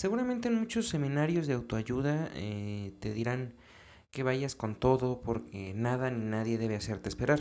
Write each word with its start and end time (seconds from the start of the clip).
Seguramente 0.00 0.48
en 0.48 0.54
muchos 0.54 0.88
seminarios 0.88 1.46
de 1.46 1.52
autoayuda 1.52 2.30
eh, 2.32 2.94
te 3.00 3.12
dirán 3.12 3.52
que 4.10 4.22
vayas 4.22 4.56
con 4.56 4.74
todo 4.74 5.20
porque 5.20 5.74
nada 5.74 6.10
ni 6.10 6.24
nadie 6.24 6.56
debe 6.56 6.74
hacerte 6.74 7.10
esperar. 7.10 7.38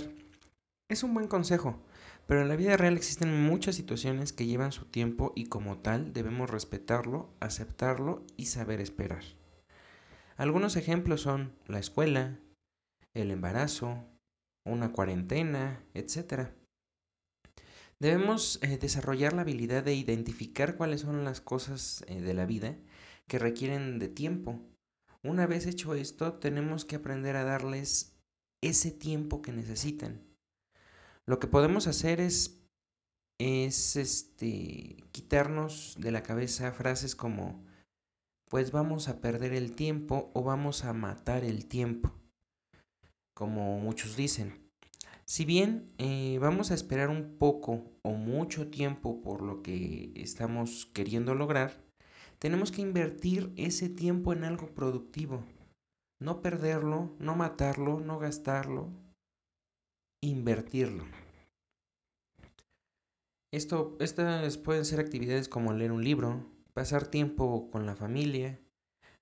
Es 0.89 1.03
un 1.03 1.13
buen 1.13 1.29
consejo, 1.29 1.81
pero 2.27 2.41
en 2.41 2.49
la 2.49 2.57
vida 2.57 2.75
real 2.75 2.97
existen 2.97 3.45
muchas 3.45 3.75
situaciones 3.75 4.33
que 4.33 4.45
llevan 4.45 4.73
su 4.73 4.83
tiempo 4.83 5.31
y 5.37 5.45
como 5.45 5.77
tal 5.77 6.11
debemos 6.11 6.49
respetarlo, 6.49 7.29
aceptarlo 7.39 8.25
y 8.35 8.47
saber 8.47 8.81
esperar. 8.81 9.23
Algunos 10.35 10.75
ejemplos 10.75 11.21
son 11.21 11.53
la 11.65 11.79
escuela, 11.79 12.39
el 13.13 13.31
embarazo, 13.31 14.03
una 14.65 14.91
cuarentena, 14.91 15.81
etc. 15.93 16.49
Debemos 17.99 18.59
eh, 18.61 18.77
desarrollar 18.77 19.33
la 19.33 19.41
habilidad 19.41 19.83
de 19.83 19.93
identificar 19.93 20.77
cuáles 20.77 21.01
son 21.01 21.25
las 21.25 21.41
cosas 21.41 22.05
eh, 22.07 22.21
de 22.21 22.33
la 22.33 22.45
vida 22.45 22.77
que 23.27 23.39
requieren 23.39 23.99
de 23.99 24.07
tiempo. 24.07 24.61
Una 25.21 25.45
vez 25.47 25.65
hecho 25.65 25.93
esto, 25.93 26.33
tenemos 26.35 26.85
que 26.85 26.95
aprender 26.95 27.35
a 27.35 27.43
darles 27.43 28.15
ese 28.61 28.91
tiempo 28.91 29.41
que 29.41 29.51
necesitan. 29.51 30.21
Lo 31.25 31.39
que 31.39 31.47
podemos 31.47 31.87
hacer 31.87 32.21
es, 32.21 32.63
es 33.37 33.97
este, 33.97 35.03
quitarnos 35.11 35.97
de 35.99 36.11
la 36.11 36.23
cabeza 36.23 36.71
frases 36.71 37.17
como, 37.17 37.65
pues 38.47 38.71
vamos 38.71 39.09
a 39.09 39.19
perder 39.19 39.53
el 39.53 39.75
tiempo 39.75 40.31
o 40.33 40.43
vamos 40.43 40.85
a 40.85 40.93
matar 40.93 41.43
el 41.43 41.67
tiempo, 41.67 42.13
como 43.33 43.77
muchos 43.79 44.15
dicen. 44.15 44.68
Si 45.29 45.45
bien 45.45 45.93
eh, 45.99 46.39
vamos 46.41 46.71
a 46.71 46.73
esperar 46.73 47.09
un 47.09 47.37
poco 47.37 47.85
o 48.01 48.13
mucho 48.13 48.71
tiempo 48.71 49.21
por 49.21 49.43
lo 49.43 49.61
que 49.61 50.11
estamos 50.15 50.87
queriendo 50.87 51.35
lograr, 51.35 51.85
tenemos 52.39 52.71
que 52.71 52.81
invertir 52.81 53.53
ese 53.55 53.89
tiempo 53.89 54.33
en 54.33 54.43
algo 54.43 54.73
productivo. 54.73 55.43
No 56.19 56.41
perderlo, 56.41 57.15
no 57.19 57.35
matarlo, 57.35 57.99
no 57.99 58.17
gastarlo, 58.17 58.89
invertirlo. 60.23 61.05
Esto, 63.53 63.97
estas 63.99 64.57
pueden 64.57 64.83
ser 64.83 64.99
actividades 64.99 65.47
como 65.47 65.73
leer 65.73 65.91
un 65.91 66.03
libro, 66.03 66.43
pasar 66.73 67.05
tiempo 67.05 67.69
con 67.69 67.85
la 67.85 67.95
familia, 67.95 68.59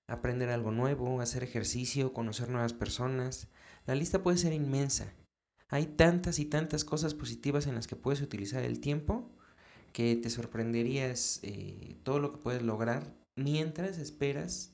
aprender 0.07 0.51
algo 0.51 0.71
nuevo, 0.71 1.19
hacer 1.19 1.43
ejercicio, 1.43 2.13
conocer 2.13 2.47
nuevas 2.47 2.71
personas. 2.71 3.49
La 3.85 3.93
lista 3.93 4.23
puede 4.23 4.37
ser 4.37 4.53
inmensa. 4.53 5.13
Hay 5.69 5.85
tantas 5.85 6.39
y 6.39 6.45
tantas 6.45 6.85
cosas 6.85 7.13
positivas 7.13 7.67
en 7.67 7.75
las 7.75 7.87
que 7.87 7.95
puedes 7.95 8.21
utilizar 8.21 8.63
el 8.63 8.79
tiempo 8.79 9.29
que 9.91 10.15
te 10.15 10.29
sorprenderías 10.29 11.39
eh, 11.43 11.97
todo 12.03 12.19
lo 12.19 12.31
que 12.31 12.37
puedes 12.37 12.61
lograr 12.61 13.13
mientras 13.35 13.97
esperas 13.97 14.71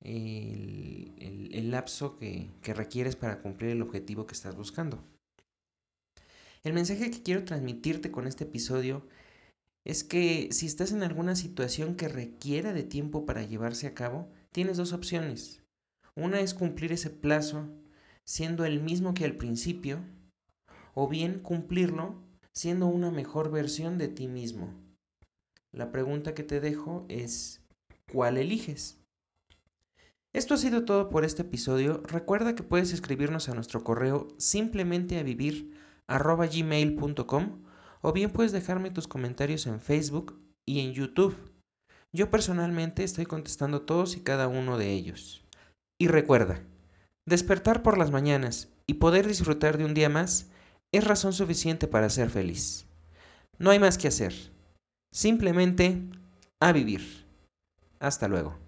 el, 0.00 1.70
lapso 1.70 2.16
que, 2.18 2.48
que 2.62 2.74
requieres 2.74 3.16
para 3.16 3.40
cumplir 3.40 3.70
el 3.70 3.82
objetivo 3.82 4.26
que 4.26 4.34
estás 4.34 4.54
buscando. 4.54 5.02
El 6.62 6.72
mensaje 6.72 7.10
que 7.10 7.22
quiero 7.22 7.44
transmitirte 7.44 8.10
con 8.10 8.26
este 8.26 8.44
episodio 8.44 9.06
es 9.84 10.04
que 10.04 10.48
si 10.52 10.66
estás 10.66 10.92
en 10.92 11.02
alguna 11.02 11.36
situación 11.36 11.96
que 11.96 12.08
requiera 12.08 12.72
de 12.72 12.84
tiempo 12.84 13.26
para 13.26 13.42
llevarse 13.42 13.86
a 13.86 13.94
cabo, 13.94 14.30
tienes 14.52 14.76
dos 14.76 14.92
opciones. 14.92 15.60
Una 16.14 16.40
es 16.40 16.54
cumplir 16.54 16.92
ese 16.92 17.10
plazo 17.10 17.68
siendo 18.24 18.64
el 18.64 18.80
mismo 18.80 19.12
que 19.12 19.24
al 19.24 19.36
principio, 19.36 20.00
o 20.94 21.08
bien 21.08 21.40
cumplirlo 21.40 22.14
siendo 22.52 22.86
una 22.86 23.10
mejor 23.10 23.50
versión 23.50 23.98
de 23.98 24.08
ti 24.08 24.28
mismo. 24.28 24.72
La 25.72 25.90
pregunta 25.90 26.34
que 26.34 26.44
te 26.44 26.60
dejo 26.60 27.04
es, 27.08 27.60
¿cuál 28.12 28.36
eliges? 28.36 28.98
Esto 30.32 30.54
ha 30.54 30.56
sido 30.56 30.84
todo 30.84 31.10
por 31.10 31.24
este 31.24 31.42
episodio. 31.42 32.02
Recuerda 32.04 32.54
que 32.54 32.62
puedes 32.62 32.92
escribirnos 32.92 33.48
a 33.48 33.54
nuestro 33.54 33.84
correo 33.84 34.28
simplemente 34.38 35.18
a 35.18 35.22
vivir 35.22 35.76
gmail.com 36.08 37.62
o 38.02 38.12
bien 38.12 38.30
puedes 38.30 38.52
dejarme 38.52 38.90
tus 38.90 39.08
comentarios 39.08 39.66
en 39.66 39.80
Facebook 39.80 40.40
y 40.66 40.80
en 40.80 40.92
YouTube. 40.92 41.36
Yo 42.12 42.30
personalmente 42.30 43.02
estoy 43.02 43.26
contestando 43.26 43.82
todos 43.82 44.16
y 44.16 44.20
cada 44.20 44.48
uno 44.48 44.78
de 44.78 44.92
ellos. 44.92 45.44
Y 45.98 46.08
recuerda, 46.08 46.62
Despertar 47.26 47.82
por 47.82 47.96
las 47.96 48.10
mañanas 48.10 48.68
y 48.86 48.94
poder 48.94 49.26
disfrutar 49.26 49.78
de 49.78 49.86
un 49.86 49.94
día 49.94 50.10
más 50.10 50.50
es 50.96 51.04
razón 51.04 51.32
suficiente 51.32 51.88
para 51.88 52.08
ser 52.10 52.30
feliz. 52.30 52.86
No 53.58 53.70
hay 53.70 53.78
más 53.78 53.98
que 53.98 54.08
hacer. 54.08 54.34
Simplemente 55.12 56.02
a 56.60 56.72
vivir. 56.72 57.26
Hasta 58.00 58.28
luego. 58.28 58.63